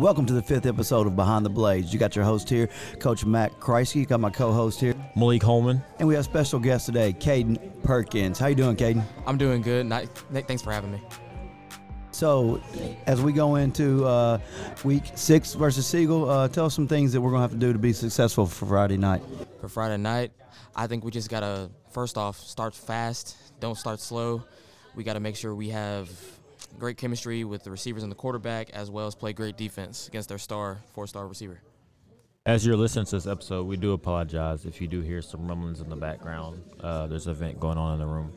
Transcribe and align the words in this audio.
Welcome 0.00 0.24
to 0.26 0.32
the 0.32 0.40
fifth 0.40 0.64
episode 0.64 1.06
of 1.06 1.14
Behind 1.14 1.44
the 1.44 1.50
Blaze. 1.50 1.92
You 1.92 1.98
got 1.98 2.16
your 2.16 2.24
host 2.24 2.48
here, 2.48 2.70
Coach 3.00 3.26
Matt 3.26 3.60
Kriesky. 3.60 3.96
You 3.96 4.06
got 4.06 4.18
my 4.18 4.30
co-host 4.30 4.80
here, 4.80 4.94
Malik 5.14 5.42
Holman. 5.42 5.82
and 5.98 6.08
we 6.08 6.14
have 6.14 6.22
a 6.22 6.24
special 6.24 6.58
guest 6.58 6.86
today, 6.86 7.12
Caden 7.12 7.82
Perkins. 7.82 8.38
How 8.38 8.46
you 8.46 8.54
doing, 8.54 8.76
Caden? 8.76 9.04
I'm 9.26 9.36
doing 9.36 9.60
good. 9.60 9.84
Not, 9.84 10.06
thanks 10.46 10.62
for 10.62 10.72
having 10.72 10.90
me. 10.90 11.02
So, 12.12 12.62
as 13.04 13.20
we 13.20 13.34
go 13.34 13.56
into 13.56 14.06
uh, 14.06 14.38
week 14.84 15.02
six 15.16 15.52
versus 15.52 15.86
Siegel, 15.86 16.30
uh, 16.30 16.48
tell 16.48 16.64
us 16.64 16.74
some 16.74 16.88
things 16.88 17.12
that 17.12 17.20
we're 17.20 17.32
gonna 17.32 17.42
have 17.42 17.50
to 17.50 17.58
do 17.58 17.74
to 17.74 17.78
be 17.78 17.92
successful 17.92 18.46
for 18.46 18.64
Friday 18.64 18.96
night. 18.96 19.20
For 19.60 19.68
Friday 19.68 19.98
night, 19.98 20.32
I 20.74 20.86
think 20.86 21.04
we 21.04 21.10
just 21.10 21.28
gotta 21.28 21.70
first 21.90 22.16
off 22.16 22.38
start 22.38 22.74
fast. 22.74 23.36
Don't 23.60 23.76
start 23.76 24.00
slow. 24.00 24.44
We 24.94 25.04
gotta 25.04 25.20
make 25.20 25.36
sure 25.36 25.54
we 25.54 25.68
have 25.68 26.10
great 26.78 26.96
chemistry 26.96 27.44
with 27.44 27.64
the 27.64 27.70
receivers 27.70 28.02
and 28.02 28.10
the 28.10 28.16
quarterback, 28.16 28.70
as 28.70 28.90
well 28.90 29.06
as 29.06 29.14
play 29.14 29.32
great 29.32 29.56
defense 29.56 30.08
against 30.08 30.28
their 30.28 30.38
star 30.38 30.78
four-star 30.92 31.26
receiver. 31.26 31.60
As 32.46 32.64
you're 32.64 32.76
listening 32.76 33.04
to 33.06 33.16
this 33.16 33.26
episode, 33.26 33.66
we 33.66 33.76
do 33.76 33.92
apologize 33.92 34.64
if 34.64 34.80
you 34.80 34.88
do 34.88 35.02
hear 35.02 35.20
some 35.20 35.46
rumblings 35.46 35.80
in 35.80 35.90
the 35.90 35.96
background. 35.96 36.62
Uh, 36.80 37.06
there's 37.06 37.26
an 37.26 37.32
event 37.32 37.60
going 37.60 37.76
on 37.76 37.94
in 37.94 38.00
the 38.00 38.06
room. 38.06 38.32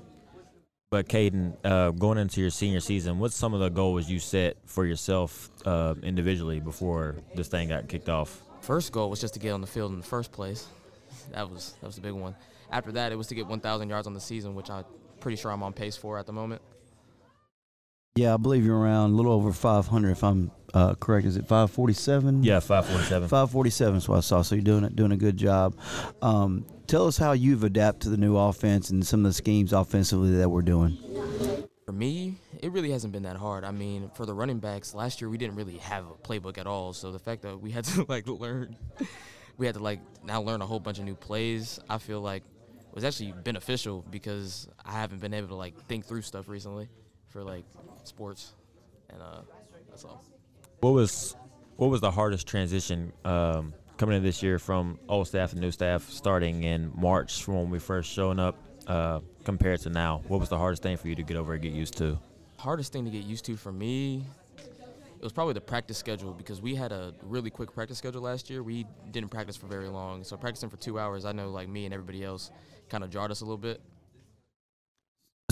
But 0.92 1.08
Caden, 1.08 1.56
uh, 1.64 1.92
going 1.92 2.20
into 2.20 2.40
your 2.40 2.52
senior 2.52 2.80
season, 2.80 3.18
what's 3.18 3.36
some 3.36 3.54
of 3.54 3.62
the 3.62 3.70
goals 3.70 4.10
you 4.10 4.20
set 4.20 4.58
for 4.66 4.86
yourself 4.86 5.50
uh, 5.66 5.96
individually 6.04 6.60
before 6.60 7.16
this 7.34 7.48
thing 7.48 7.70
got 7.70 7.88
kicked 7.88 8.10
off? 8.10 8.44
First 8.62 8.92
goal 8.92 9.10
was 9.10 9.20
just 9.20 9.34
to 9.34 9.40
get 9.40 9.52
on 9.52 9.62
the 9.62 9.68
field 9.68 9.92
in 9.92 10.00
the 10.00 10.06
first 10.06 10.32
place. 10.32 10.68
That 11.32 11.50
was 11.50 11.76
that 11.82 11.88
was 11.88 11.96
the 11.96 12.02
big 12.02 12.14
one. 12.14 12.36
After 12.70 12.92
that, 12.92 13.12
it 13.12 13.16
was 13.16 13.28
to 13.28 13.36
get 13.36 13.48
1,000 13.48 13.90
yards 13.90 14.06
on 14.06 14.14
the 14.14 14.20
season, 14.20 14.54
which 14.54 14.70
I'm 14.70 14.84
pretty 15.20 15.38
sure 15.38 15.52
I'm 15.52 15.64
on 15.64 15.74
pace 15.74 15.96
for 15.96 16.20
at 16.20 16.26
the 16.26 16.34
moment. 16.34 16.62
Yeah, 18.16 18.36
I 18.36 18.38
believe 18.38 18.64
you're 18.64 18.78
around 18.78 19.14
a 19.14 19.16
little 19.16 19.32
over 19.32 19.52
500, 19.52 20.12
if 20.12 20.24
I'm 20.24 20.52
uh, 20.76 20.94
correct. 20.94 21.26
Is 21.26 21.36
it 21.36 21.48
547? 21.48 22.44
Yeah, 22.44 22.60
547. 22.60 23.28
547 23.28 23.98
is 23.98 24.08
what 24.08 24.18
I 24.18 24.20
saw. 24.20 24.44
So 24.44 24.54
you're 24.54 24.64
doing 24.64 24.84
it, 24.84 24.96
doing 24.96 25.12
a 25.12 25.18
good 25.18 25.36
job. 25.36 25.76
Um, 26.22 26.64
tell 26.86 27.08
us 27.08 27.18
how 27.18 27.32
you've 27.32 27.64
adapted 27.64 28.02
to 28.04 28.10
the 28.12 28.18
new 28.18 28.38
offense 28.38 28.92
and 28.92 29.04
some 29.04 29.22
of 29.22 29.32
the 29.32 29.34
schemes 29.34 29.74
offensively 29.74 30.36
that 30.36 30.48
we're 30.48 30.62
doing. 30.62 30.96
For 31.88 31.92
me, 31.92 32.36
it 32.62 32.72
really 32.72 32.92
hasn't 32.92 33.14
been 33.14 33.24
that 33.24 33.38
hard. 33.38 33.64
I 33.64 33.72
mean, 33.72 34.12
for 34.14 34.28
the 34.28 34.34
running 34.36 34.60
backs, 34.60 34.94
last 34.94 35.20
year 35.20 35.28
we 35.32 35.40
didn't 35.40 35.56
really 35.56 35.78
have 35.78 36.06
a 36.06 36.14
playbook 36.14 36.60
at 36.60 36.68
all. 36.68 36.94
So 36.94 37.12
the 37.12 37.18
fact 37.18 37.42
that 37.42 37.60
we 37.60 37.72
had 37.72 37.84
to 37.86 38.06
like 38.08 38.28
learn, 38.28 38.76
we 39.58 39.66
had 39.66 39.74
to 39.74 39.82
like 39.82 40.02
now 40.24 40.40
learn 40.40 40.62
a 40.62 40.68
whole 40.68 40.80
bunch 40.80 41.00
of 41.00 41.06
new 41.06 41.16
plays. 41.16 41.80
I 41.90 41.98
feel 41.98 42.22
like 42.22 42.44
was 42.94 43.04
actually 43.04 43.32
beneficial 43.44 44.06
because 44.12 44.68
I 44.86 44.92
haven't 44.92 45.20
been 45.20 45.34
able 45.34 45.48
to 45.48 45.56
like 45.56 45.76
think 45.88 46.06
through 46.06 46.22
stuff 46.22 46.48
recently 46.48 46.90
for 47.34 47.44
like 47.44 47.66
sports, 48.06 48.54
and 49.10 49.22
uh, 49.22 49.42
that's 49.90 50.06
all. 50.06 50.24
What 50.80 50.92
was 50.92 51.36
what 51.76 51.90
was 51.90 52.00
the 52.00 52.12
hardest 52.12 52.48
transition 52.48 53.12
um, 53.26 53.74
coming 53.98 54.16
in 54.16 54.24
this 54.24 54.42
year 54.42 54.60
from 54.60 55.00
old 55.10 55.28
staff 55.28 55.52
and 55.52 55.60
new 55.60 55.72
staff 55.72 56.08
starting 56.10 56.64
in 56.64 56.92
March 56.96 57.44
from 57.44 57.56
when 57.56 57.70
we 57.72 57.80
first 57.80 58.12
showing 58.12 58.40
up 58.40 58.56
uh, 58.88 59.20
compared 59.44 59.82
to 59.82 59.90
now? 59.90 60.22
What 60.28 60.40
was 60.40 60.50
the 60.50 60.58
hardest 60.58 60.84
thing 60.84 60.96
for 60.96 61.08
you 61.10 61.16
to 61.16 61.24
get 61.24 61.36
over 61.36 61.54
and 61.54 61.62
get 61.62 61.74
used 61.74 61.98
to? 61.98 62.20
hardest 62.64 62.94
thing 62.94 63.04
to 63.04 63.12
get 63.12 63.26
used 63.26 63.44
to 63.44 63.58
for 63.58 63.74
me 63.74 64.24
it 64.58 65.22
was 65.22 65.34
probably 65.34 65.54
the 65.54 65.60
practice 65.60 65.98
schedule 65.98 66.32
because 66.32 66.62
we 66.62 66.74
had 66.74 66.94
a 66.94 67.14
really 67.22 67.50
quick 67.50 67.74
practice 67.74 67.98
schedule 67.98 68.22
last 68.22 68.50
year 68.50 68.64
we 68.64 68.86
didn't 69.12 69.28
practice 69.30 69.58
for 69.58 69.68
very 69.68 69.90
long 69.90 70.24
so 70.24 70.38
practicing 70.38 70.70
for 70.70 70.78
two 70.78 70.98
hours 70.98 71.26
i 71.26 71.34
know 71.34 71.50
like 71.50 71.68
me 71.68 71.84
and 71.84 71.94
everybody 71.94 72.24
else 72.24 72.52
kind 72.88 73.04
of 73.04 73.10
jarred 73.10 73.32
us 73.32 73.42
a 73.42 73.44
little 73.44 73.58
bit 73.58 73.82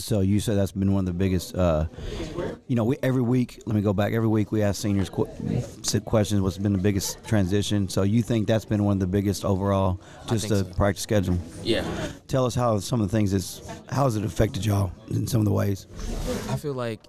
So 0.03 0.21
you 0.21 0.39
said 0.39 0.57
that's 0.57 0.71
been 0.71 0.93
one 0.93 1.01
of 1.01 1.05
the 1.05 1.13
biggest. 1.13 1.55
Uh, 1.55 1.85
you 2.67 2.75
know, 2.75 2.83
we, 2.83 2.97
every 3.03 3.21
week. 3.21 3.61
Let 3.65 3.75
me 3.75 3.81
go 3.81 3.93
back. 3.93 4.13
Every 4.13 4.27
week 4.27 4.51
we 4.51 4.61
ask 4.63 4.81
seniors 4.81 5.09
qu- 5.09 5.27
questions. 6.05 6.41
What's 6.41 6.57
been 6.57 6.73
the 6.73 6.79
biggest 6.79 7.23
transition? 7.25 7.89
So 7.89 8.03
you 8.03 8.21
think 8.21 8.47
that's 8.47 8.65
been 8.65 8.83
one 8.83 8.93
of 8.93 8.99
the 8.99 9.07
biggest 9.07 9.45
overall, 9.45 9.99
just 10.27 10.49
the 10.49 10.65
so. 10.65 10.73
practice 10.73 11.03
schedule. 11.03 11.37
yeah 11.63 11.83
Tell 12.27 12.45
us 12.45 12.55
how 12.55 12.79
some 12.79 13.01
of 13.01 13.09
the 13.09 13.17
things 13.17 13.33
is 13.33 13.61
how 13.89 14.05
has 14.05 14.15
it 14.15 14.23
affected 14.23 14.65
y'all 14.65 14.91
in 15.09 15.27
some 15.27 15.41
of 15.41 15.45
the 15.45 15.51
ways. 15.51 15.87
i 16.49 16.55
feel 16.55 16.73
like 16.73 16.99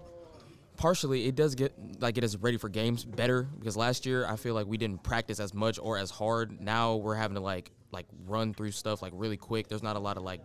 partially 0.76 1.26
it 1.26 1.34
does 1.36 1.54
get 1.54 1.72
like 2.00 2.14
get 2.14 2.24
us 2.24 2.36
ready 2.36 2.56
for 2.56 2.68
games 2.68 3.04
better 3.04 3.44
because 3.58 3.76
last 3.76 4.04
year 4.04 4.26
i 4.26 4.34
feel 4.36 4.54
like 4.54 4.66
we 4.66 4.76
didn't 4.76 5.02
practice 5.02 5.38
as 5.38 5.54
much 5.54 5.78
or 5.80 5.96
as 5.98 6.10
hard 6.10 6.60
now 6.60 6.96
we're 6.96 7.14
having 7.14 7.34
to 7.36 7.40
like 7.40 7.70
like 7.92 8.06
run 8.26 8.52
through 8.52 8.70
stuff 8.72 9.00
like 9.02 9.12
really 9.14 9.36
quick 9.36 9.68
there's 9.68 9.82
not 9.82 9.94
a 9.96 9.98
lot 10.00 10.16
of 10.16 10.22
like 10.24 10.40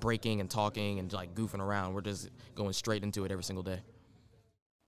breaking 0.00 0.40
and 0.40 0.50
talking 0.50 0.98
and 0.98 1.12
like 1.12 1.34
goofing 1.34 1.60
around 1.60 1.94
we're 1.94 2.00
just 2.00 2.28
going 2.54 2.72
straight 2.72 3.02
into 3.02 3.24
it 3.24 3.30
every 3.30 3.44
single 3.44 3.62
day 3.62 3.80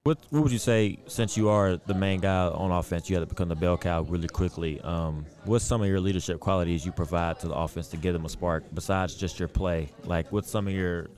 What 0.04 0.18
what 0.30 0.44
would 0.44 0.52
you 0.52 0.58
say 0.58 0.98
since 1.08 1.36
you 1.36 1.48
are 1.48 1.78
the 1.78 1.94
main 1.94 2.20
guy 2.20 2.46
on 2.46 2.70
offense, 2.70 3.10
you 3.10 3.16
had 3.16 3.22
to 3.22 3.26
become 3.26 3.48
the 3.48 3.56
bell 3.56 3.76
cow 3.76 4.02
really 4.02 4.28
quickly? 4.28 4.80
Um, 4.82 5.26
what's 5.44 5.64
some 5.64 5.82
of 5.82 5.88
your 5.88 5.98
leadership 5.98 6.38
qualities 6.38 6.86
you 6.86 6.92
provide 6.92 7.40
to 7.40 7.48
the 7.48 7.54
offense 7.54 7.88
to 7.88 7.96
give 7.96 8.12
them 8.12 8.24
a 8.24 8.28
spark 8.28 8.62
besides 8.72 9.16
just 9.16 9.40
your 9.40 9.48
play? 9.48 9.90
Like, 10.04 10.30
what's 10.30 10.48
some 10.48 10.68
of 10.68 10.74
your 10.74 11.08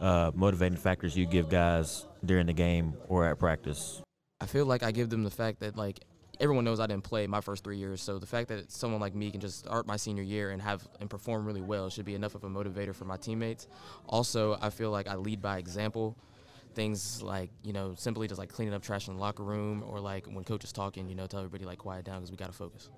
uh, 0.00 0.30
motivating 0.32 0.78
factors 0.78 1.16
you 1.16 1.26
give 1.26 1.48
guys 1.48 2.06
during 2.24 2.46
the 2.46 2.52
game 2.52 2.94
or 3.08 3.26
at 3.26 3.36
practice? 3.40 4.00
I 4.40 4.46
feel 4.46 4.64
like 4.64 4.84
I 4.84 4.92
give 4.92 5.10
them 5.10 5.24
the 5.24 5.30
fact 5.30 5.58
that 5.60 5.76
like 5.76 5.98
everyone 6.40 6.64
knows 6.64 6.80
I 6.80 6.86
didn't 6.86 7.04
play 7.04 7.26
my 7.26 7.40
first 7.40 7.64
three 7.64 7.78
years, 7.78 8.02
so 8.02 8.18
the 8.18 8.26
fact 8.26 8.48
that 8.48 8.70
someone 8.70 9.00
like 9.00 9.14
me 9.14 9.30
can 9.30 9.40
just 9.40 9.58
start 9.60 9.86
my 9.86 9.96
senior 9.96 10.22
year 10.22 10.50
and 10.50 10.60
have 10.62 10.86
and 11.00 11.08
perform 11.08 11.46
really 11.46 11.62
well 11.62 11.90
should 11.90 12.04
be 12.04 12.14
enough 12.14 12.34
of 12.34 12.44
a 12.44 12.48
motivator 12.48 12.94
for 12.94 13.04
my 13.04 13.16
teammates. 13.16 13.66
Also, 14.08 14.58
I 14.60 14.70
feel 14.70 14.90
like 14.90 15.08
I 15.08 15.16
lead 15.16 15.40
by 15.40 15.58
example. 15.58 16.16
Things 16.74 17.22
like 17.22 17.50
you 17.62 17.72
know 17.72 17.94
simply 17.96 18.28
just 18.28 18.38
like 18.38 18.50
cleaning 18.50 18.74
up 18.74 18.82
trash 18.82 19.08
in 19.08 19.14
the 19.14 19.20
locker 19.20 19.42
room 19.42 19.82
or 19.86 19.98
like 19.98 20.26
when 20.26 20.44
coach 20.44 20.64
is 20.64 20.72
talking, 20.72 21.08
you 21.08 21.14
know, 21.14 21.26
tell 21.26 21.40
everybody 21.40 21.64
like 21.64 21.78
quiet 21.78 22.04
down 22.04 22.16
because 22.16 22.30
we 22.30 22.36
got 22.36 22.48
to 22.48 22.52
focus. 22.52 22.90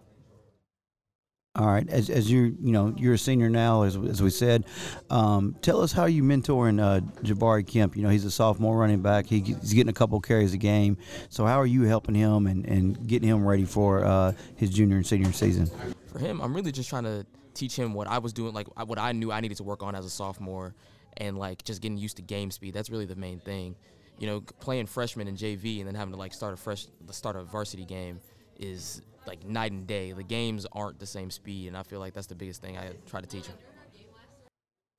All 1.59 1.67
right, 1.67 1.89
as, 1.91 2.09
as 2.09 2.31
you 2.31 2.57
you 2.63 2.71
know 2.71 2.95
you're 2.97 3.15
a 3.15 3.19
senior 3.19 3.51
now, 3.51 3.83
as, 3.83 3.97
as 3.97 4.23
we 4.23 4.31
said. 4.31 4.65
Um, 5.11 5.57
tell 5.61 5.83
us 5.83 5.91
how 5.91 6.07
you 6.07 6.23
mentoring 6.23 6.81
uh, 6.81 7.01
Jabari 7.23 7.67
Kemp. 7.67 7.97
You 7.97 8.05
know 8.05 8.11
he's 8.11 8.25
a 8.25 8.31
sophomore 8.31 8.79
running 8.79 9.03
back. 9.03 9.27
He, 9.27 9.41
he's 9.41 9.73
getting 9.73 9.91
a 9.91 9.93
couple 9.93 10.21
carries 10.21 10.55
a 10.55 10.57
game. 10.57 10.97
So 11.31 11.45
how 11.47 11.61
are 11.61 11.67
you 11.67 11.83
helping 11.83 12.15
him 12.15 12.47
and, 12.47 12.65
and 12.65 13.09
getting 13.09 13.29
him 13.29 13.45
ready 13.45 13.65
for 13.65 14.05
uh, 14.05 14.33
his 14.55 14.71
junior 14.71 14.99
and 14.99 15.07
senior 15.07 15.33
season? 15.33 15.69
for 16.09 16.19
him, 16.19 16.41
I'm 16.41 16.55
really 16.55 16.73
just 16.73 16.89
trying 16.89 17.05
to 17.05 17.27
teach 17.55 17.77
him 17.77 17.95
what 17.95 18.07
I 18.07 18.19
was 18.19 18.33
doing, 18.33 18.55
like 18.55 18.69
what 18.87 18.99
I 18.99 19.13
knew 19.13 19.33
I 19.33 19.41
needed 19.41 19.57
to 19.59 19.65
work 19.65 19.83
on 19.83 19.95
as 19.95 20.05
a 20.05 20.11
sophomore, 20.11 20.75
and 21.17 21.39
like 21.39 21.65
just 21.65 21.83
getting 21.83 21.99
used 21.99 22.17
to 22.17 22.23
game 22.23 22.51
speed. 22.51 22.75
That's 22.75 22.91
really 22.91 23.07
the 23.07 23.17
main 23.17 23.41
thing. 23.41 23.77
You 24.19 24.27
know, 24.27 24.41
playing 24.61 24.87
freshman 24.87 25.29
in 25.29 25.37
JV 25.37 25.79
and 25.79 25.87
then 25.87 25.95
having 25.95 26.13
to 26.13 26.19
like 26.19 26.33
start 26.33 26.55
a 26.55 26.57
fresh, 26.57 26.87
start 27.11 27.37
a 27.37 27.45
varsity 27.45 27.85
game 27.85 28.21
is 28.59 29.03
like 29.27 29.45
night 29.45 29.73
and 29.73 29.87
day. 29.87 30.13
The 30.13 30.23
games 30.23 30.67
aren't 30.73 30.99
the 30.99 31.07
same 31.07 31.31
speed, 31.31 31.69
and 31.69 31.77
I 31.77 31.83
feel 31.83 32.01
like 32.01 32.15
that's 32.15 32.27
the 32.27 32.35
biggest 32.35 32.63
thing 32.63 32.77
I 32.77 32.91
try 33.07 33.21
to 33.21 33.27
teach 33.27 33.47
him. 33.47 33.57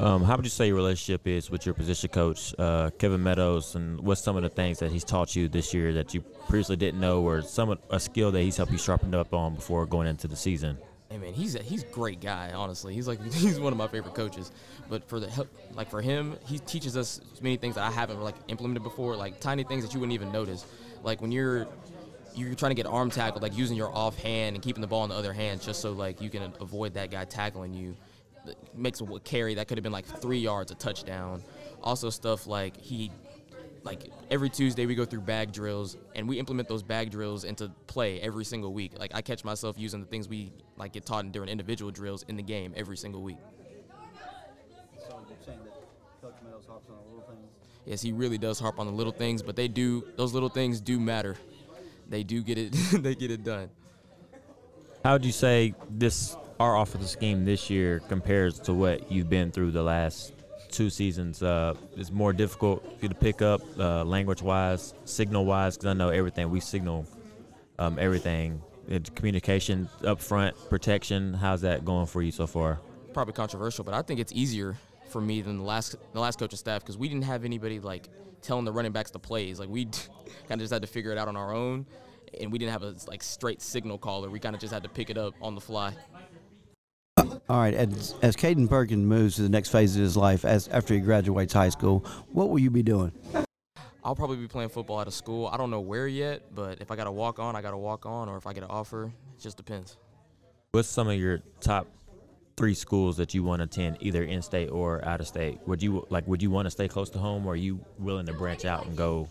Um, 0.02 0.24
how 0.24 0.38
would 0.38 0.46
you 0.46 0.50
say 0.50 0.68
your 0.68 0.78
relationship 0.78 1.28
is 1.28 1.52
with 1.52 1.66
your 1.66 1.75
position 1.75 2.09
coach, 2.09 2.56
uh, 2.58 2.90
Kevin 2.97 3.22
Meadows, 3.22 3.75
and 3.75 4.00
what's 4.00 4.22
some 4.22 4.38
of 4.38 4.44
the 4.44 4.50
things 4.50 4.80
that 4.80 4.94
he's 4.94 5.03
taught 5.03 5.36
you 5.36 5.50
this 5.50 5.74
year 5.74 5.92
that 5.96 6.14
you 6.14 6.22
previously 6.47 6.78
didn't 6.78 7.02
know, 7.02 7.22
or 7.22 7.42
some 7.42 7.72
of- 7.72 7.80
a 7.90 8.00
skill 8.00 8.31
that 8.31 8.42
he's 8.42 8.56
helped 8.56 8.72
you 8.72 8.78
sharpen 8.78 9.14
up 9.14 9.34
on 9.34 9.56
before 9.56 9.86
going 9.86 10.08
into 10.08 10.26
the 10.30 10.38
season? 10.38 10.78
Hey 11.09 11.18
man, 11.18 11.34
he's 11.34 11.56
a, 11.56 11.59
he's 11.62 11.84
a 11.84 11.88
great 11.88 12.22
guy. 12.22 12.53
Honestly, 12.53 12.94
he's 12.94 13.09
like 13.09 13.22
he's 13.34 13.59
one 13.59 13.74
of 13.74 13.78
my 13.78 13.88
favorite 13.88 14.14
coaches. 14.14 14.53
But 14.90 15.03
for 15.09 15.20
the 15.20 15.30
help, 15.30 15.50
like 15.74 15.90
for 15.90 16.02
him, 16.02 16.38
he 16.46 16.59
teaches 16.59 16.96
us 16.96 17.20
many 17.41 17.58
things 17.58 17.76
that 17.76 17.84
I 17.84 17.91
haven't 17.91 18.22
like 18.22 18.36
implemented 18.47 18.84
before, 18.84 19.18
like 19.18 19.41
tiny 19.41 19.64
things 19.66 19.84
that 19.84 19.94
you 19.94 20.00
wouldn't 20.00 20.14
even 20.14 20.31
notice. 20.31 20.66
Like 21.03 21.20
when 21.20 21.31
you're 21.31 21.68
you're 22.35 22.56
trying 22.56 22.72
to 22.72 22.75
get 22.75 22.85
arm 22.85 23.09
tackled, 23.09 23.44
like 23.44 23.57
using 23.57 23.78
your 23.78 23.94
off 23.94 24.17
hand 24.22 24.56
and 24.56 24.63
keeping 24.63 24.81
the 24.81 24.88
ball 24.88 25.03
in 25.03 25.09
the 25.09 25.16
other 25.16 25.34
hand, 25.34 25.62
just 25.62 25.81
so 25.81 25.91
like 25.91 26.22
you 26.22 26.29
can 26.29 26.53
avoid 26.59 26.94
that 26.95 27.12
guy 27.12 27.25
tackling 27.25 27.73
you. 27.73 27.95
That 28.45 28.56
Makes 28.75 29.01
a 29.01 29.06
carry 29.19 29.56
that 29.56 29.67
could 29.67 29.78
have 29.78 29.84
been 29.84 29.91
like 29.91 30.06
three 30.06 30.40
yards, 30.40 30.72
a 30.72 30.75
touchdown. 30.75 31.44
Also 31.84 32.09
stuff 32.09 32.47
like 32.47 32.78
he 32.78 33.12
like 33.84 34.12
every 34.29 34.50
Tuesday 34.50 34.85
we 34.85 34.95
go 34.95 35.06
through 35.06 35.22
bag 35.22 35.51
drills 35.51 35.97
and 36.16 36.28
we 36.28 36.38
implement 36.40 36.67
those 36.67 36.84
bag 36.84 37.12
drills 37.12 37.44
into 37.44 37.69
play 37.88 38.19
every 38.22 38.46
single 38.46 38.73
week. 38.73 38.97
Like 38.97 39.11
I 39.13 39.22
catch 39.22 39.43
myself 39.43 39.78
using 39.78 39.99
the 39.99 40.05
things 40.05 40.28
we 40.28 40.52
like 40.78 40.93
get 40.93 41.05
taught 41.05 41.31
during 41.31 41.49
individual 41.49 41.91
drills 41.91 42.23
in 42.28 42.35
the 42.35 42.43
game 42.43 42.73
every 42.76 42.97
single 42.97 43.22
week. 43.22 43.37
Yes, 47.85 48.02
he 48.02 48.11
really 48.11 48.37
does 48.37 48.59
harp 48.59 48.79
on 48.79 48.85
the 48.85 48.91
little 48.91 49.14
things, 49.14 49.41
but 49.41 49.55
they 49.55 49.67
do 49.67 50.08
those 50.16 50.34
little 50.34 50.49
things 50.49 50.79
do 50.79 50.99
matter. 50.99 51.35
They 52.09 52.23
do 52.23 52.41
get 52.41 52.58
it 52.58 52.72
they 52.91 53.16
get 53.16 53.32
it 53.32 53.44
done. 53.44 53.70
How 55.03 55.14
would 55.14 55.26
you 55.26 55.32
say 55.32 55.76
this 55.90 56.35
our 56.59 56.78
offensive 56.78 57.09
scheme 57.09 57.46
this 57.46 57.70
year 57.70 58.02
compares 58.09 58.59
to 58.61 58.73
what 58.73 59.11
you've 59.11 59.29
been 59.29 59.52
through 59.52 59.72
the 59.72 59.84
last 59.84 60.34
two 60.72 60.90
seasons? 60.90 61.41
Uh, 61.41 61.76
it's 61.96 62.11
more 62.11 62.34
difficult 62.34 62.84
for 62.84 63.06
you 63.06 63.09
to 63.09 63.16
pick 63.16 63.41
up 63.41 63.61
uh, 63.79 64.03
language-wise, 64.03 64.94
signal-wise, 65.06 65.78
because 65.78 65.88
I 65.88 65.94
know 65.94 66.09
everything 66.09 66.50
we 66.50 66.59
signal, 66.59 67.06
um, 67.78 67.97
everything. 67.97 68.62
It's 68.90 69.09
communication 69.12 69.88
up 70.03 70.20
front, 70.20 70.58
protection. 70.70 71.34
How's 71.34 71.62
that 71.62 71.85
going 71.85 72.08
for 72.08 72.22
you 72.22 72.32
so 72.32 72.46
far? 72.46 72.82
Probably 73.14 73.34
controversial, 73.34 73.85
but 73.85 73.94
I 73.94 74.02
think 74.02 74.20
it's 74.20 74.34
easier 74.34 74.76
for 75.09 75.22
me 75.22 75.41
than 75.41 75.58
the 75.58 75.64
last 75.64 75.96
the 76.14 76.20
last 76.20 76.40
coaching 76.40 76.58
staff 76.58 76.82
because 76.82 76.97
we 76.97 77.08
didn't 77.08 77.26
have 77.26 77.46
anybody 77.46 77.79
like 77.79 78.08
telling 78.41 78.66
the 78.66 78.72
running 78.72 78.91
backs 78.91 79.11
the 79.11 79.20
plays. 79.20 79.59
Like 79.59 79.70
we 79.70 79.85
kind 80.47 80.52
of 80.52 80.59
just 80.59 80.73
had 80.73 80.82
to 80.82 80.88
figure 80.88 81.11
it 81.11 81.17
out 81.17 81.28
on 81.28 81.35
our 81.35 81.53
own. 81.53 81.85
and 82.40 82.52
we 82.52 82.58
didn't 82.58 82.72
have 82.72 82.84
a 82.84 82.96
like 83.08 83.23
straight 83.23 83.61
signal 83.61 83.97
caller. 83.97 84.29
We 84.29 84.40
kind 84.40 84.56
of 84.56 84.61
just 84.61 84.73
had 84.73 84.84
to 84.84 84.90
pick 84.90 85.09
it 85.09 85.17
up 85.17 85.34
on 85.41 85.56
the 85.56 85.61
fly. 85.61 85.94
All 87.50 87.58
right, 87.58 87.73
as, 87.73 88.14
as 88.22 88.35
Caden 88.35 88.70
Perkins 88.70 89.06
moves 89.06 89.38
to 89.38 89.41
the 89.41 89.50
next 89.50 89.70
phase 89.70 89.96
of 89.96 90.02
his 90.03 90.16
life, 90.16 90.46
as 90.46 90.67
after 90.67 90.94
he 90.94 91.00
graduates 91.00 91.52
high 91.52 91.70
school, 91.70 92.05
what 92.32 92.50
will 92.50 92.59
you 92.59 92.70
be 92.70 92.84
doing? 92.84 93.12
I'll 94.03 94.16
probably 94.16 94.38
be 94.38 94.47
playing 94.47 94.70
football 94.70 95.00
out 95.00 95.08
of 95.08 95.14
school. 95.14 95.47
I 95.47 95.58
don't 95.58 95.72
know 95.72 95.82
where 95.82 96.08
yet, 96.08 96.53
but 96.53 96.79
if 96.79 96.91
I 96.91 96.96
got 96.96 97.05
to 97.05 97.12
walk 97.12 97.40
on, 97.40 97.55
I 97.55 97.62
got 97.62 97.72
to 97.72 97.78
walk 97.78 98.05
on, 98.05 98.29
or 98.29 98.38
if 98.38 98.46
I 98.46 98.53
get 98.53 98.64
an 98.64 98.70
offer, 98.70 99.05
it 99.05 99.41
just 99.41 99.58
depends. 99.58 99.97
What's 100.72 100.88
some 100.88 101.08
of 101.08 101.16
your 101.16 101.41
top 101.59 101.88
three 102.59 102.73
schools 102.73 103.16
that 103.16 103.34
you 103.34 103.41
want 103.41 103.61
to 103.61 103.64
attend, 103.64 103.96
either 104.02 104.22
in 104.22 104.41
state 104.41 104.67
or 104.67 105.03
out 105.06 105.22
of 105.22 105.28
state? 105.28 105.59
Would 105.66 105.82
you 105.82 106.06
like? 106.09 106.28
Would 106.28 106.41
you 106.41 106.52
want 106.52 106.66
to 106.66 106.70
stay 106.70 106.90
close 106.90 107.09
to 107.11 107.17
home, 107.17 107.47
or 107.47 107.53
are 107.53 107.56
you 107.56 107.79
willing 107.97 108.26
to 108.26 108.34
branch 108.34 108.66
out 108.66 108.85
and 108.85 108.97
go 108.97 109.29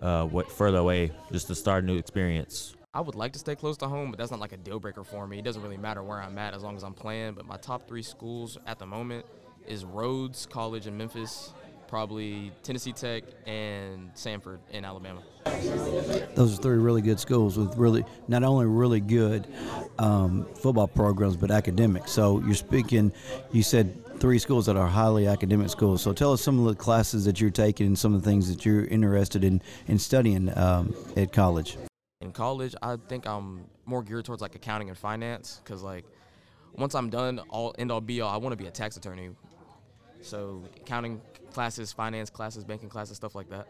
uh, 0.00 0.24
what 0.26 0.50
further 0.50 0.78
away 0.78 1.10
just 1.32 1.48
to 1.48 1.56
start 1.56 1.82
a 1.82 1.86
new 1.86 1.98
experience? 1.98 2.76
I 2.94 3.00
would 3.00 3.16
like 3.16 3.32
to 3.32 3.40
stay 3.40 3.56
close 3.56 3.76
to 3.78 3.88
home, 3.88 4.12
but 4.12 4.18
that's 4.18 4.30
not 4.30 4.38
like 4.38 4.52
a 4.52 4.56
deal 4.56 4.78
breaker 4.78 5.02
for 5.02 5.26
me. 5.26 5.40
It 5.40 5.44
doesn't 5.44 5.62
really 5.62 5.76
matter 5.76 6.04
where 6.04 6.22
I'm 6.22 6.38
at 6.38 6.54
as 6.54 6.62
long 6.62 6.76
as 6.76 6.84
I'm 6.84 6.94
playing. 6.94 7.34
But 7.34 7.44
my 7.44 7.56
top 7.56 7.88
three 7.88 8.02
schools 8.02 8.56
at 8.68 8.78
the 8.78 8.86
moment 8.86 9.26
is 9.66 9.84
Rhodes 9.84 10.46
College 10.46 10.86
in 10.86 10.96
Memphis, 10.96 11.52
probably 11.90 12.52
Tennessee 12.62 12.92
Tech, 12.92 13.24
and 13.46 14.14
Samford 14.14 14.60
in 14.70 14.84
Alabama. 14.84 15.22
Those 16.36 16.56
are 16.56 16.62
three 16.62 16.78
really 16.78 17.02
good 17.02 17.18
schools 17.18 17.58
with 17.58 17.76
really 17.76 18.04
not 18.28 18.44
only 18.44 18.66
really 18.66 19.00
good 19.00 19.48
um, 19.98 20.46
football 20.54 20.86
programs 20.86 21.36
but 21.36 21.50
academics. 21.50 22.12
So 22.12 22.40
you're 22.46 22.54
speaking, 22.54 23.12
you 23.50 23.64
said 23.64 24.20
three 24.20 24.38
schools 24.38 24.66
that 24.66 24.76
are 24.76 24.86
highly 24.86 25.26
academic 25.26 25.68
schools. 25.68 26.00
So 26.00 26.12
tell 26.12 26.32
us 26.32 26.40
some 26.40 26.60
of 26.60 26.64
the 26.66 26.76
classes 26.76 27.24
that 27.24 27.40
you're 27.40 27.50
taking 27.50 27.88
and 27.88 27.98
some 27.98 28.14
of 28.14 28.22
the 28.22 28.30
things 28.30 28.48
that 28.48 28.64
you're 28.64 28.84
interested 28.84 29.42
in 29.42 29.60
in 29.88 29.98
studying 29.98 30.56
um, 30.56 30.94
at 31.16 31.32
college. 31.32 31.76
In 32.20 32.30
college, 32.30 32.74
I 32.82 32.96
think 33.08 33.26
I'm 33.26 33.64
more 33.84 34.04
geared 34.04 34.26
towards 34.26 34.42
like 34.42 34.54
accounting 34.54 34.90
and 34.90 34.96
finance 34.96 35.60
because 35.64 35.82
like 35.82 36.04
once 36.76 36.94
I'm 36.94 37.10
done, 37.10 37.40
all 37.48 37.74
end 37.78 37.90
all 37.90 38.00
be 38.00 38.20
all, 38.20 38.32
I 38.32 38.36
want 38.36 38.52
to 38.52 38.56
be 38.56 38.68
a 38.68 38.70
tax 38.70 38.96
attorney. 38.96 39.30
So 40.22 40.62
accounting 40.76 41.20
classes, 41.50 41.92
finance 41.92 42.30
classes, 42.30 42.64
banking 42.64 42.88
classes, 42.88 43.16
stuff 43.16 43.34
like 43.34 43.48
that. 43.50 43.68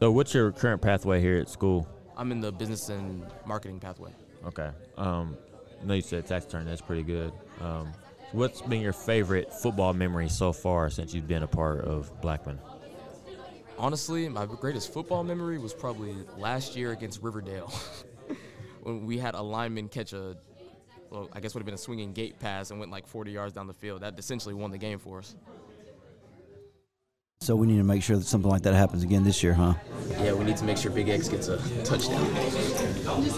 So, 0.00 0.10
what's 0.10 0.34
your 0.34 0.52
current 0.52 0.82
pathway 0.82 1.20
here 1.20 1.38
at 1.38 1.48
school? 1.48 1.88
I'm 2.16 2.32
in 2.32 2.40
the 2.40 2.52
business 2.52 2.88
and 2.88 3.24
marketing 3.46 3.80
pathway. 3.80 4.10
Okay. 4.44 4.70
Um, 4.96 5.36
I 5.80 5.86
know 5.86 5.94
you 5.94 6.02
said 6.02 6.26
tax 6.26 6.44
attorney. 6.46 6.66
That's 6.66 6.80
pretty 6.80 7.02
good. 7.02 7.32
Um, 7.60 7.92
what's 8.32 8.60
been 8.62 8.80
your 8.80 8.92
favorite 8.92 9.52
football 9.52 9.92
memory 9.92 10.28
so 10.28 10.52
far 10.52 10.90
since 10.90 11.14
you've 11.14 11.28
been 11.28 11.42
a 11.42 11.46
part 11.48 11.84
of 11.84 12.20
Blackman? 12.20 12.58
Honestly, 13.78 14.28
my 14.28 14.46
greatest 14.46 14.92
football 14.92 15.24
memory 15.24 15.58
was 15.58 15.72
probably 15.72 16.14
last 16.36 16.76
year 16.76 16.92
against 16.92 17.22
Riverdale 17.22 17.72
when 18.82 19.06
we 19.06 19.18
had 19.18 19.34
a 19.34 19.42
lineman 19.42 19.88
catch 19.88 20.12
a, 20.12 20.36
well, 21.10 21.28
I 21.32 21.40
guess 21.40 21.54
would 21.54 21.60
have 21.60 21.66
been 21.66 21.74
a 21.74 21.78
swinging 21.78 22.12
gate 22.12 22.38
pass 22.38 22.70
and 22.70 22.78
went 22.78 22.92
like 22.92 23.06
40 23.06 23.32
yards 23.32 23.52
down 23.54 23.66
the 23.66 23.74
field. 23.74 24.02
That 24.02 24.18
essentially 24.18 24.54
won 24.54 24.70
the 24.70 24.78
game 24.78 24.98
for 24.98 25.18
us. 25.18 25.34
So 27.42 27.56
we 27.56 27.66
need 27.66 27.78
to 27.78 27.82
make 27.82 28.04
sure 28.04 28.16
that 28.16 28.24
something 28.24 28.48
like 28.48 28.62
that 28.62 28.74
happens 28.74 29.02
again 29.02 29.24
this 29.24 29.42
year, 29.42 29.52
huh? 29.52 29.74
Yeah, 30.10 30.32
we 30.32 30.44
need 30.44 30.56
to 30.58 30.64
make 30.64 30.76
sure 30.76 30.92
Big 30.92 31.08
X 31.08 31.28
gets 31.28 31.48
a 31.48 31.56
touchdown. 31.82 32.24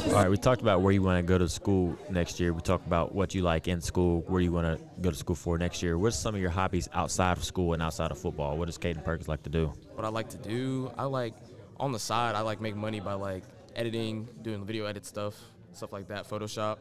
All 0.09 0.13
right, 0.13 0.29
we 0.29 0.37
talked 0.37 0.61
about 0.61 0.83
where 0.83 0.93
you 0.93 1.01
want 1.01 1.17
to 1.17 1.23
go 1.23 1.39
to 1.39 1.49
school 1.49 1.97
next 2.11 2.39
year. 2.39 2.53
We 2.53 2.61
talked 2.61 2.87
about 2.87 3.15
what 3.15 3.35
you 3.35 3.41
like 3.41 3.67
in 3.67 3.81
school, 3.81 4.23
where 4.27 4.43
you 4.43 4.53
want 4.53 4.79
to 4.79 4.85
go 5.01 5.11
to 5.11 5.17
school 5.17 5.35
for 5.35 5.57
next 5.57 5.83
year. 5.83 5.97
What's 5.97 6.19
some 6.19 6.35
of 6.35 6.41
your 6.43 6.51
hobbies 6.51 6.87
outside 6.93 7.39
of 7.39 7.45
school 7.45 7.73
and 7.73 7.83
outside 7.83 8.11
of 8.11 8.19
football? 8.19 8.59
What 8.59 8.67
does 8.67 8.77
Caden 8.77 9.03
Perkins 9.03 9.27
like 9.27 9.43
to 9.45 9.49
do? 9.49 9.73
What 9.95 10.05
I 10.05 10.11
like 10.11 10.29
to 10.29 10.37
do, 10.37 10.93
I 10.99 11.05
like 11.05 11.33
on 11.81 11.91
the 11.93 11.99
side, 11.99 12.35
I 12.35 12.43
like 12.43 12.61
make 12.61 12.77
money 12.77 13.01
by 13.01 13.15
like 13.15 13.45
editing, 13.75 14.29
doing 14.43 14.67
video 14.67 14.85
edit 14.85 15.07
stuff, 15.07 15.35
stuff 15.73 15.95
like 15.95 16.09
that, 16.09 16.29
Photoshop. 16.29 16.77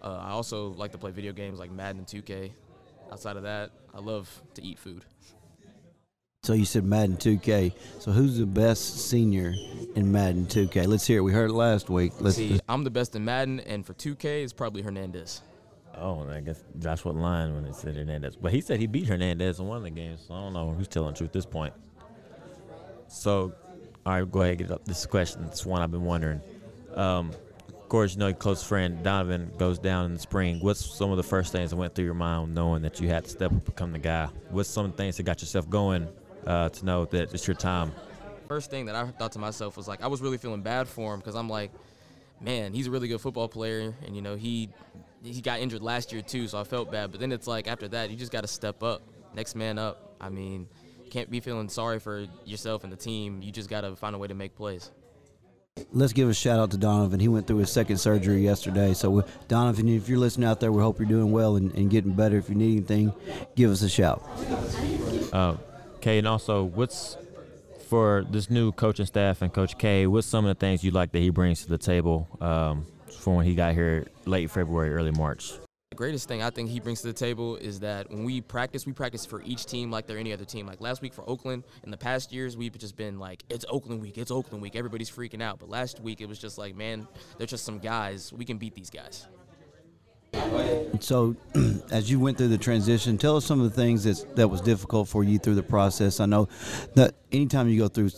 Uh, 0.00 0.16
I 0.16 0.30
also 0.30 0.68
like 0.68 0.92
to 0.92 0.98
play 0.98 1.10
video 1.10 1.34
games 1.34 1.58
like 1.58 1.70
Madden 1.70 1.98
and 1.98 2.06
2K. 2.06 2.52
Outside 3.12 3.36
of 3.36 3.42
that, 3.42 3.70
I 3.92 4.00
love 4.00 4.30
to 4.54 4.64
eat 4.64 4.78
food. 4.78 5.04
So 6.44 6.52
you 6.52 6.66
said 6.66 6.84
Madden 6.84 7.16
2K. 7.16 7.72
So 8.00 8.12
who's 8.12 8.36
the 8.36 8.44
best 8.44 9.08
senior 9.08 9.54
in 9.94 10.12
Madden 10.12 10.44
2K? 10.44 10.86
Let's 10.86 11.06
hear 11.06 11.20
it. 11.20 11.22
We 11.22 11.32
heard 11.32 11.48
it 11.48 11.54
last 11.54 11.88
week. 11.88 12.12
Let's 12.20 12.36
See, 12.36 12.60
I'm 12.68 12.84
the 12.84 12.90
best 12.90 13.16
in 13.16 13.24
Madden, 13.24 13.60
and 13.60 13.84
for 13.84 13.94
2K, 13.94 14.44
it's 14.44 14.52
probably 14.52 14.82
Hernandez. 14.82 15.40
Oh, 15.96 16.28
I 16.28 16.40
guess 16.40 16.62
that's 16.74 17.02
what 17.02 17.14
line 17.14 17.54
when 17.54 17.64
they 17.64 17.72
said 17.72 17.96
Hernandez. 17.96 18.36
But 18.36 18.52
he 18.52 18.60
said 18.60 18.78
he 18.78 18.86
beat 18.86 19.08
Hernandez 19.08 19.58
in 19.58 19.66
one 19.66 19.78
of 19.78 19.84
the 19.84 19.90
games. 19.90 20.26
So 20.28 20.34
I 20.34 20.42
don't 20.42 20.52
know 20.52 20.74
who's 20.74 20.86
telling 20.86 21.12
the 21.12 21.16
truth 21.16 21.30
at 21.30 21.32
this 21.32 21.46
point. 21.46 21.72
So, 23.08 23.54
all 24.04 24.12
right, 24.12 24.30
go 24.30 24.42
ahead 24.42 24.50
and 24.50 24.68
get 24.68 24.70
up 24.70 24.84
this 24.84 25.06
question. 25.06 25.44
It's 25.44 25.64
one 25.64 25.80
I've 25.80 25.92
been 25.92 26.04
wondering. 26.04 26.42
Um, 26.94 27.30
of 27.68 27.88
course, 27.88 28.12
you 28.12 28.18
know 28.18 28.26
your 28.26 28.36
close 28.36 28.62
friend 28.62 29.02
Donovan 29.02 29.50
goes 29.56 29.78
down 29.78 30.04
in 30.04 30.12
the 30.12 30.20
spring. 30.20 30.58
What's 30.60 30.84
some 30.84 31.10
of 31.10 31.16
the 31.16 31.22
first 31.22 31.52
things 31.52 31.70
that 31.70 31.76
went 31.76 31.94
through 31.94 32.04
your 32.04 32.12
mind 32.12 32.54
knowing 32.54 32.82
that 32.82 33.00
you 33.00 33.08
had 33.08 33.24
to 33.24 33.30
step 33.30 33.46
up, 33.46 33.52
and 33.52 33.64
become 33.64 33.92
the 33.92 33.98
guy? 33.98 34.28
What's 34.50 34.68
some 34.68 34.84
of 34.84 34.90
the 34.90 34.96
things 34.98 35.16
that 35.16 35.22
got 35.22 35.40
yourself 35.40 35.70
going 35.70 36.06
uh, 36.46 36.68
to 36.68 36.84
know 36.84 37.04
that 37.06 37.32
it's 37.34 37.46
your 37.46 37.56
time? 37.56 37.92
First 38.48 38.70
thing 38.70 38.86
that 38.86 38.94
I 38.94 39.06
thought 39.06 39.32
to 39.32 39.38
myself 39.38 39.76
was 39.76 39.88
like, 39.88 40.02
I 40.02 40.06
was 40.06 40.20
really 40.20 40.38
feeling 40.38 40.62
bad 40.62 40.88
for 40.88 41.14
him 41.14 41.20
because 41.20 41.34
I'm 41.34 41.48
like, 41.48 41.70
man, 42.40 42.74
he's 42.74 42.86
a 42.86 42.90
really 42.90 43.08
good 43.08 43.20
football 43.20 43.48
player, 43.48 43.94
and 44.04 44.14
you 44.14 44.22
know 44.22 44.36
he 44.36 44.68
he 45.22 45.40
got 45.40 45.60
injured 45.60 45.82
last 45.82 46.12
year 46.12 46.22
too, 46.22 46.46
so 46.46 46.60
I 46.60 46.64
felt 46.64 46.92
bad. 46.92 47.10
But 47.10 47.20
then 47.20 47.32
it's 47.32 47.46
like 47.46 47.66
after 47.66 47.88
that, 47.88 48.10
you 48.10 48.16
just 48.16 48.32
got 48.32 48.42
to 48.42 48.48
step 48.48 48.82
up, 48.82 49.02
next 49.34 49.54
man 49.54 49.78
up. 49.78 50.16
I 50.20 50.28
mean, 50.28 50.68
can't 51.10 51.30
be 51.30 51.40
feeling 51.40 51.68
sorry 51.68 51.98
for 51.98 52.26
yourself 52.44 52.84
and 52.84 52.92
the 52.92 52.96
team. 52.96 53.42
You 53.42 53.52
just 53.52 53.70
got 53.70 53.82
to 53.82 53.96
find 53.96 54.14
a 54.14 54.18
way 54.18 54.28
to 54.28 54.34
make 54.34 54.54
plays. 54.54 54.90
Let's 55.92 56.12
give 56.12 56.28
a 56.28 56.34
shout 56.34 56.60
out 56.60 56.70
to 56.70 56.76
Donovan. 56.76 57.18
He 57.18 57.26
went 57.26 57.48
through 57.48 57.56
his 57.58 57.70
second 57.70 57.96
surgery 57.96 58.42
yesterday. 58.42 58.94
So, 58.94 59.24
Donovan, 59.48 59.88
if 59.88 60.08
you're 60.08 60.18
listening 60.18 60.48
out 60.48 60.60
there, 60.60 60.70
we 60.70 60.80
hope 60.80 61.00
you're 61.00 61.08
doing 61.08 61.32
well 61.32 61.56
and, 61.56 61.74
and 61.74 61.90
getting 61.90 62.12
better. 62.12 62.36
If 62.36 62.48
you 62.48 62.54
need 62.54 62.76
anything, 62.76 63.12
give 63.56 63.72
us 63.72 63.82
a 63.82 63.88
shout. 63.88 64.22
Uh, 65.32 65.56
Okay, 66.04 66.18
and 66.18 66.28
also, 66.28 66.64
what's 66.64 67.16
for 67.88 68.26
this 68.28 68.50
new 68.50 68.72
coaching 68.72 69.06
staff 69.06 69.40
and 69.40 69.50
Coach 69.50 69.78
K? 69.78 70.06
What's 70.06 70.26
some 70.26 70.44
of 70.44 70.54
the 70.54 70.60
things 70.60 70.84
you 70.84 70.90
like 70.90 71.12
that 71.12 71.20
he 71.20 71.30
brings 71.30 71.62
to 71.62 71.70
the 71.70 71.78
table 71.78 72.28
um, 72.42 72.84
when 73.24 73.46
he 73.46 73.54
got 73.54 73.72
here 73.72 74.04
late 74.26 74.50
February, 74.50 74.92
early 74.92 75.12
March? 75.12 75.54
The 75.92 75.96
greatest 75.96 76.28
thing 76.28 76.42
I 76.42 76.50
think 76.50 76.68
he 76.68 76.78
brings 76.78 77.00
to 77.00 77.06
the 77.06 77.14
table 77.14 77.56
is 77.56 77.80
that 77.80 78.10
when 78.10 78.22
we 78.22 78.42
practice, 78.42 78.84
we 78.84 78.92
practice 78.92 79.24
for 79.24 79.40
each 79.44 79.64
team 79.64 79.90
like 79.90 80.06
they're 80.06 80.18
any 80.18 80.34
other 80.34 80.44
team. 80.44 80.66
Like 80.66 80.82
last 80.82 81.00
week 81.00 81.14
for 81.14 81.26
Oakland, 81.26 81.64
in 81.84 81.90
the 81.90 81.96
past 81.96 82.34
years, 82.34 82.54
we've 82.54 82.76
just 82.76 82.98
been 82.98 83.18
like, 83.18 83.42
it's 83.48 83.64
Oakland 83.70 84.02
week, 84.02 84.18
it's 84.18 84.30
Oakland 84.30 84.60
week. 84.60 84.76
Everybody's 84.76 85.10
freaking 85.10 85.40
out. 85.40 85.58
But 85.58 85.70
last 85.70 86.00
week, 86.00 86.20
it 86.20 86.28
was 86.28 86.38
just 86.38 86.58
like, 86.58 86.76
man, 86.76 87.08
they're 87.38 87.46
just 87.46 87.64
some 87.64 87.78
guys. 87.78 88.30
We 88.30 88.44
can 88.44 88.58
beat 88.58 88.74
these 88.74 88.90
guys. 88.90 89.26
So, 91.00 91.36
as 91.90 92.10
you 92.10 92.20
went 92.20 92.38
through 92.38 92.48
the 92.48 92.58
transition, 92.58 93.18
tell 93.18 93.36
us 93.36 93.44
some 93.44 93.60
of 93.60 93.68
the 93.68 93.76
things 93.76 94.04
that 94.04 94.36
that 94.36 94.48
was 94.48 94.60
difficult 94.60 95.08
for 95.08 95.24
you 95.24 95.38
through 95.38 95.56
the 95.56 95.62
process. 95.62 96.20
I 96.20 96.26
know 96.26 96.48
that 96.94 97.14
anytime 97.32 97.68
you 97.68 97.78
go 97.78 97.88
through 97.88 98.10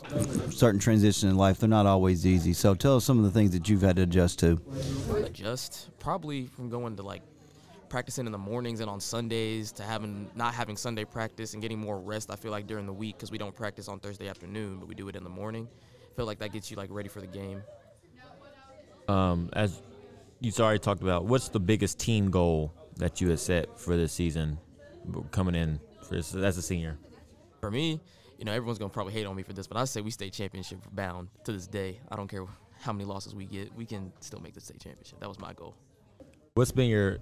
certain 0.51 0.79
transitions 0.79 1.31
in 1.31 1.37
life, 1.37 1.59
they're 1.59 1.69
not 1.69 1.87
always 1.87 2.27
easy. 2.27 2.53
So, 2.53 2.75
tell 2.75 2.97
us 2.97 3.05
some 3.05 3.19
of 3.19 3.25
the 3.25 3.31
things 3.31 3.53
that 3.53 3.69
you've 3.69 3.83
had 3.83 3.97
to 3.97 4.03
adjust 4.03 4.39
to. 4.41 4.61
Adjust 5.25 5.91
probably 5.99 6.47
from 6.47 6.69
going 6.69 6.97
to 6.97 7.03
like 7.03 7.23
practicing 7.89 8.27
in 8.27 8.33
the 8.33 8.39
mornings 8.39 8.81
and 8.81 8.91
on 8.91 9.01
Sundays 9.01 9.73
to 9.73 9.83
having 9.83 10.31
not 10.35 10.55
having 10.55 10.77
Sunday 10.77 11.05
practice 11.05 11.55
and 11.55 11.63
getting 11.63 11.79
more 11.79 11.99
rest. 11.99 12.31
I 12.31 12.37
feel 12.37 12.51
like 12.51 12.67
during 12.67 12.87
the 12.87 12.93
week 12.93 13.17
because 13.17 13.31
we 13.31 13.39
don't 13.39 13.55
practice 13.55 13.89
on 13.89 14.01
Thursday 14.01 14.29
afternoon, 14.29 14.79
but 14.79 14.89
we 14.89 14.95
do 14.95 15.09
it 15.09 15.17
in 15.17 15.25
the 15.25 15.31
morning. 15.31 15.69
I 16.03 16.17
feel 16.17 16.27
like 16.27 16.39
that 16.39 16.53
gets 16.53 16.71
you 16.71 16.77
like 16.77 16.91
ready 16.93 17.09
for 17.09 17.21
the 17.21 17.27
game. 17.27 17.63
Um, 19.09 19.51
as 19.53 19.81
you 20.41 20.53
already 20.59 20.79
talked 20.79 21.03
about, 21.03 21.25
what's 21.25 21.49
the 21.49 21.61
biggest 21.61 21.99
team 21.99 22.31
goal 22.31 22.73
that 22.97 23.21
you 23.21 23.29
had 23.31 23.39
set 23.39 23.79
for 23.79 23.97
this 23.97 24.13
season, 24.13 24.59
coming 25.31 25.55
in 25.55 25.81
for 26.03 26.15
this, 26.15 26.35
as 26.35 26.59
a 26.59 26.63
senior? 26.63 26.99
For 27.61 27.71
me, 27.71 28.01
you 28.39 28.45
know, 28.45 28.53
everyone's 28.53 28.79
gonna 28.79 28.91
probably 28.91 29.13
hate 29.13 29.27
on 29.27 29.35
me 29.35 29.43
for 29.43 29.53
this, 29.53 29.67
but 29.67 29.77
I 29.77 29.85
say 29.85 30.01
we 30.01 30.11
stay 30.11 30.31
championship 30.31 30.79
bound 30.93 31.29
to 31.45 31.53
this 31.53 31.67
day. 31.67 32.01
I 32.11 32.17
don't 32.17 32.29
care 32.29 32.45
how 32.81 32.93
many 32.93 33.05
losses 33.05 33.35
we 33.35 33.47
get, 33.47 33.75
we 33.75 33.87
can 33.87 34.13
still 34.21 34.41
make 34.41 34.55
the 34.55 34.61
state 34.61 34.81
championship. 34.81 35.21
That 35.21 35.29
was 35.29 35.39
my 35.39 35.53
goal. 35.55 35.75
What's 36.55 36.73
been 36.73 36.89
your, 36.89 37.19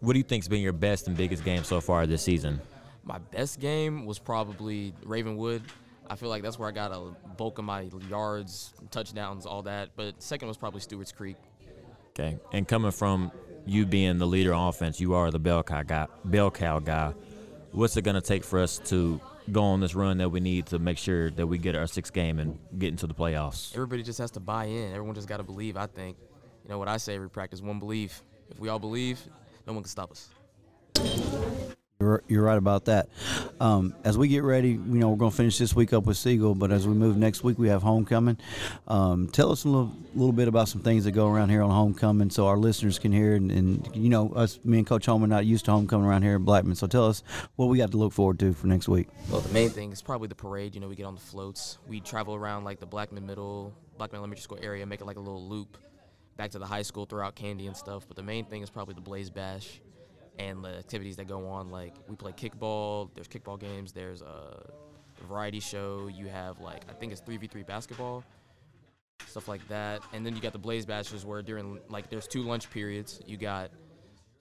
what 0.00 0.12
do 0.12 0.18
you 0.18 0.24
think's 0.24 0.48
been 0.48 0.60
your 0.60 0.72
best 0.72 1.08
and 1.08 1.16
biggest 1.16 1.44
game 1.44 1.64
so 1.64 1.80
far 1.80 2.06
this 2.06 2.22
season? 2.22 2.60
My 3.04 3.18
best 3.18 3.58
game 3.58 4.04
was 4.04 4.18
probably 4.18 4.92
Ravenwood. 5.04 5.62
I 6.10 6.16
feel 6.16 6.28
like 6.28 6.42
that's 6.42 6.58
where 6.58 6.68
I 6.68 6.72
got 6.72 6.92
a 6.92 7.14
bulk 7.36 7.58
of 7.58 7.64
my 7.64 7.88
yards, 8.08 8.72
touchdowns, 8.90 9.46
all 9.46 9.62
that. 9.62 9.90
But 9.96 10.22
second 10.22 10.48
was 10.48 10.56
probably 10.56 10.80
Stewart's 10.80 11.12
Creek. 11.12 11.36
Okay, 12.18 12.36
and 12.52 12.66
coming 12.66 12.90
from 12.90 13.30
you 13.64 13.86
being 13.86 14.18
the 14.18 14.26
leader 14.26 14.52
on 14.52 14.68
offense, 14.68 15.00
you 15.00 15.14
are 15.14 15.30
the 15.30 15.38
bell 15.38 15.62
cow 15.62 15.82
guy. 15.82 16.08
Bell 16.24 16.50
cow 16.50 16.80
guy. 16.80 17.14
What's 17.70 17.96
it 17.96 18.02
gonna 18.02 18.20
take 18.20 18.42
for 18.42 18.58
us 18.58 18.78
to 18.86 19.20
go 19.52 19.62
on 19.62 19.80
this 19.80 19.94
run 19.94 20.18
that 20.18 20.28
we 20.30 20.40
need 20.40 20.66
to 20.66 20.78
make 20.78 20.98
sure 20.98 21.30
that 21.30 21.46
we 21.46 21.58
get 21.58 21.76
our 21.76 21.86
sixth 21.86 22.12
game 22.12 22.40
and 22.40 22.58
get 22.76 22.88
into 22.88 23.06
the 23.06 23.14
playoffs? 23.14 23.72
Everybody 23.72 24.02
just 24.02 24.18
has 24.18 24.32
to 24.32 24.40
buy 24.40 24.64
in. 24.64 24.92
Everyone 24.92 25.14
just 25.14 25.28
got 25.28 25.36
to 25.36 25.44
believe. 25.44 25.76
I 25.76 25.86
think. 25.86 26.16
You 26.64 26.70
know 26.70 26.78
what 26.78 26.88
I 26.88 26.96
say 26.96 27.14
every 27.14 27.30
practice: 27.30 27.62
one 27.62 27.78
belief. 27.78 28.22
If 28.50 28.58
we 28.58 28.68
all 28.68 28.80
believe, 28.80 29.20
no 29.66 29.74
one 29.74 29.82
can 29.82 29.90
stop 29.90 30.10
us. 30.10 31.76
You're 32.08 32.22
you're 32.26 32.42
right 32.42 32.56
about 32.56 32.86
that. 32.86 33.08
Um, 33.60 33.94
as 34.02 34.16
we 34.16 34.28
get 34.28 34.42
ready, 34.42 34.70
you 34.70 34.78
know, 34.78 35.10
we're 35.10 35.18
going 35.18 35.30
to 35.30 35.36
finish 35.36 35.58
this 35.58 35.76
week 35.76 35.92
up 35.92 36.06
with 36.06 36.16
Siegel, 36.16 36.54
but 36.54 36.72
as 36.72 36.88
we 36.88 36.94
move 36.94 37.18
next 37.18 37.44
week, 37.44 37.58
we 37.58 37.68
have 37.68 37.82
homecoming. 37.82 38.38
Um, 38.86 39.28
tell 39.28 39.52
us 39.52 39.64
a 39.64 39.68
little, 39.68 39.92
little 40.14 40.32
bit 40.32 40.48
about 40.48 40.68
some 40.68 40.80
things 40.80 41.04
that 41.04 41.12
go 41.12 41.28
around 41.28 41.50
here 41.50 41.60
on 41.60 41.70
homecoming, 41.70 42.30
so 42.30 42.46
our 42.46 42.56
listeners 42.56 42.98
can 42.98 43.12
hear. 43.12 43.34
And, 43.34 43.52
and 43.52 43.94
you 43.94 44.08
know, 44.08 44.30
us, 44.30 44.58
me 44.64 44.78
and 44.78 44.86
Coach 44.86 45.04
Holman, 45.04 45.28
not 45.28 45.44
used 45.44 45.66
to 45.66 45.70
homecoming 45.70 46.06
around 46.06 46.22
here 46.22 46.36
in 46.36 46.44
Blackman. 46.44 46.76
So 46.76 46.86
tell 46.86 47.06
us 47.06 47.22
what 47.56 47.66
we 47.66 47.76
got 47.76 47.90
to 47.90 47.98
look 47.98 48.14
forward 48.14 48.38
to 48.38 48.54
for 48.54 48.68
next 48.68 48.88
week. 48.88 49.08
Well, 49.30 49.42
the 49.42 49.52
main 49.52 49.68
thing 49.68 49.92
is 49.92 50.00
probably 50.00 50.28
the 50.28 50.34
parade. 50.34 50.74
You 50.74 50.80
know, 50.80 50.88
we 50.88 50.96
get 50.96 51.04
on 51.04 51.14
the 51.14 51.20
floats. 51.20 51.76
We 51.86 52.00
travel 52.00 52.34
around 52.34 52.64
like 52.64 52.80
the 52.80 52.86
Blackman 52.86 53.26
Middle, 53.26 53.74
Blackman 53.98 54.20
Elementary 54.20 54.42
School 54.42 54.58
area, 54.62 54.86
make 54.86 55.02
it 55.02 55.06
like 55.06 55.16
a 55.18 55.20
little 55.20 55.46
loop 55.46 55.76
back 56.38 56.52
to 56.52 56.58
the 56.58 56.66
high 56.66 56.82
school, 56.82 57.04
throw 57.04 57.26
out 57.26 57.34
candy 57.34 57.66
and 57.66 57.76
stuff. 57.76 58.06
But 58.08 58.16
the 58.16 58.22
main 58.22 58.46
thing 58.46 58.62
is 58.62 58.70
probably 58.70 58.94
the 58.94 59.02
Blaze 59.02 59.28
Bash 59.28 59.82
and 60.38 60.64
the 60.64 60.70
activities 60.78 61.16
that 61.16 61.26
go 61.26 61.46
on. 61.46 61.70
Like 61.70 61.94
we 62.08 62.16
play 62.16 62.32
kickball. 62.32 63.10
There's 63.14 63.28
kickball 63.28 63.58
games. 63.58 63.92
There's 63.92 64.22
a 64.22 64.64
variety 65.26 65.60
show. 65.60 66.08
You 66.12 66.28
have 66.28 66.60
like 66.60 66.82
I 66.88 66.92
think 66.92 67.12
it's 67.12 67.20
three 67.20 67.36
v 67.36 67.46
three 67.46 67.62
basketball, 67.62 68.24
stuff 69.26 69.48
like 69.48 69.66
that. 69.68 70.02
And 70.12 70.24
then 70.24 70.34
you 70.34 70.40
got 70.40 70.52
the 70.52 70.58
Blaze 70.58 70.86
Bashes 70.86 71.24
where 71.24 71.42
during 71.42 71.80
like 71.88 72.10
there's 72.10 72.26
two 72.26 72.42
lunch 72.42 72.70
periods. 72.70 73.20
You 73.26 73.36
got 73.36 73.70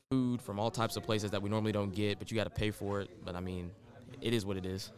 food 0.09 0.41
from 0.41 0.59
all 0.59 0.71
types 0.71 0.95
of 0.95 1.03
places 1.03 1.31
that 1.31 1.41
we 1.41 1.49
normally 1.49 1.71
don't 1.71 1.93
get, 1.93 2.19
but 2.19 2.31
you 2.31 2.37
got 2.37 2.45
to 2.45 2.49
pay 2.49 2.71
for 2.71 3.01
it. 3.01 3.09
But 3.25 3.35
I 3.35 3.39
mean, 3.39 3.71
it 4.21 4.33
is 4.33 4.45
what 4.45 4.57
it 4.57 4.65
is. 4.65 4.91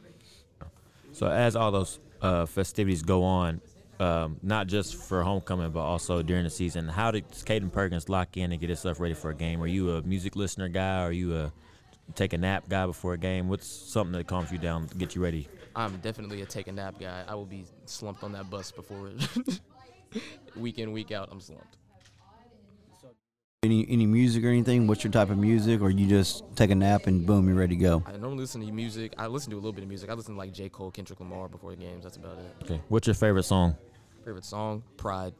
So 1.12 1.28
as 1.28 1.56
all 1.56 1.72
those 1.72 2.00
uh, 2.22 2.46
festivities 2.46 3.02
go 3.02 3.24
on, 3.24 3.62
um, 4.00 4.38
not 4.42 4.68
just 4.68 4.96
for 4.96 5.24
homecoming, 5.24 5.72
but 5.72 5.82
also 5.82 6.22
during 6.22 6.44
the 6.44 6.50
season. 6.50 6.88
How 6.88 7.12
did 7.12 7.30
Caden 7.30 7.72
Perkins 7.72 8.08
lock 8.08 8.38
in 8.38 8.52
and 8.52 8.60
get 8.60 8.70
himself 8.70 9.00
ready 9.00 9.14
for 9.14 9.30
a 9.32 9.36
game? 9.36 9.62
Are 9.62 9.68
you 9.68 9.92
a 9.92 10.02
music 10.02 10.36
listener 10.36 10.70
guy? 10.70 11.04
Are 11.04 11.12
you 11.12 11.36
a 11.36 11.52
take 12.16 12.34
a 12.34 12.38
nap 12.38 12.70
guy 12.70 12.86
before 12.86 13.14
a 13.14 13.18
game? 13.18 13.50
What's 13.50 13.68
something 13.68 14.14
that 14.14 14.28
calms 14.28 14.52
you 14.52 14.58
down 14.58 14.88
to 14.88 14.96
get 14.96 15.16
you 15.16 15.22
ready? 15.22 15.48
I'm 15.76 15.98
definitely 15.98 16.42
a 16.42 16.46
take 16.46 16.68
a 16.68 16.72
nap 16.72 16.96
guy. 17.00 17.24
I 17.28 17.36
will 17.36 17.46
be 17.46 17.66
slumped 17.86 18.24
on 18.24 18.32
that 18.34 18.50
bus 18.50 18.72
before 18.72 19.12
week 20.56 20.80
in, 20.80 20.92
week 20.92 21.12
out. 21.12 21.30
I'm 21.32 21.42
slumped. 21.42 21.78
Any 23.62 23.86
any 23.90 24.06
music 24.06 24.46
or 24.46 24.48
anything? 24.48 24.88
What's 24.88 25.04
your 25.04 25.12
type 25.12 25.30
of 25.30 25.38
music, 25.38 25.82
or 25.82 25.90
you 25.90 26.08
just 26.08 26.46
take 26.56 26.72
a 26.72 26.76
nap 26.76 27.08
and 27.08 27.26
boom, 27.26 27.50
you're 27.50 27.58
ready 27.58 27.76
to 27.76 27.82
go? 27.82 28.04
I 28.08 28.14
normally 28.14 28.40
listen 28.40 28.66
to 28.66 28.72
music. 28.72 29.14
I 29.18 29.28
listen 29.28 29.52
to 29.52 29.58
a 29.58 29.60
little 29.60 29.74
bit 29.74 29.84
of 29.84 29.90
music. 29.90 30.10
I 30.10 30.14
listen 30.14 30.36
to 30.36 30.40
like 30.40 30.54
J. 30.54 30.70
Cole, 30.70 30.92
Kendrick 30.92 31.20
Lamar 31.20 31.50
before 31.50 31.72
the 31.72 31.76
games. 31.76 32.06
That's 32.06 32.16
about 32.16 32.38
it. 32.38 32.56
Okay. 32.64 32.82
What's 32.88 33.06
your 33.06 33.16
favorite 33.16 33.44
song? 33.44 33.76
Favorite 34.30 34.46
song? 34.46 34.84
Pride. 34.96 35.34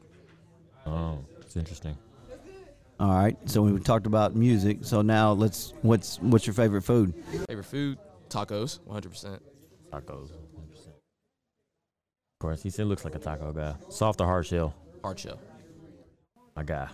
Oh, 0.88 1.20
it's 1.42 1.56
interesting. 1.56 1.96
All 3.00 3.12
right. 3.12 3.38
So 3.46 3.62
we 3.62 3.80
talked 3.80 4.08
about 4.08 4.36
music. 4.36 4.80
So 4.82 5.04
now 5.04 5.32
let's. 5.34 5.76
What's 5.84 6.20
what's 6.22 6.48
your 6.48 6.56
favorite 6.56 6.82
food? 6.82 7.14
Favorite 7.48 7.68
food? 7.68 8.00
Tacos. 8.30 8.80
100%. 8.90 9.40
Tacos. 9.94 10.32
100%. 10.32 10.32
Of 10.32 10.32
course, 12.40 12.64
he 12.64 12.72
said 12.72 12.88
looks 12.88 13.06
like 13.06 13.14
a 13.14 13.20
taco 13.20 13.54
guy. 13.54 13.76
Soft 13.90 14.22
or 14.22 14.26
hard 14.26 14.48
shell? 14.48 14.74
Hard 15.04 15.20
shell. 15.20 15.40
My 16.56 16.64
guy. 16.64 16.90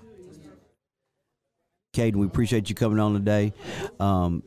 Caden, 1.94 2.18
we 2.18 2.26
appreciate 2.26 2.68
you 2.68 2.76
coming 2.76 3.00
on 3.00 3.14
today. 3.14 3.54
Um, 4.02 4.44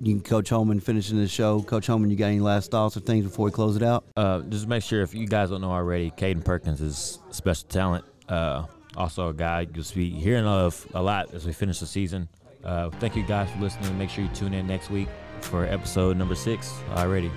you 0.00 0.14
can 0.14 0.22
Coach 0.22 0.48
Holman 0.48 0.80
finishing 0.80 1.18
the 1.18 1.28
show. 1.28 1.62
Coach 1.62 1.86
Holman, 1.86 2.10
you 2.10 2.16
got 2.16 2.26
any 2.26 2.40
last 2.40 2.70
thoughts 2.70 2.96
or 2.96 3.00
things 3.00 3.24
before 3.24 3.44
we 3.44 3.50
close 3.50 3.76
it 3.76 3.82
out? 3.82 4.04
Uh, 4.16 4.40
just 4.42 4.66
make 4.66 4.82
sure 4.82 5.02
if 5.02 5.14
you 5.14 5.26
guys 5.26 5.50
don't 5.50 5.60
know 5.60 5.70
already, 5.70 6.10
Caden 6.10 6.44
Perkins 6.44 6.80
is 6.80 7.18
special 7.30 7.68
talent. 7.68 8.04
Uh, 8.28 8.64
also 8.96 9.28
a 9.28 9.34
guy 9.34 9.66
you'll 9.72 9.84
be 9.94 10.10
hearing 10.10 10.46
of 10.46 10.86
a 10.94 11.02
lot 11.02 11.32
as 11.34 11.46
we 11.46 11.52
finish 11.52 11.80
the 11.80 11.86
season. 11.86 12.28
Uh, 12.64 12.90
thank 12.90 13.16
you 13.16 13.22
guys 13.22 13.50
for 13.50 13.58
listening. 13.60 13.96
Make 13.98 14.10
sure 14.10 14.24
you 14.24 14.30
tune 14.30 14.54
in 14.54 14.66
next 14.66 14.90
week 14.90 15.08
for 15.42 15.64
episode 15.64 16.16
number 16.16 16.34
six 16.34 16.72
already. 16.92 17.30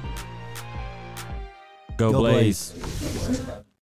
Go, 1.97 2.11
Go 2.11 2.19
Blaze. 2.19 2.71
Blaze. 2.71 3.62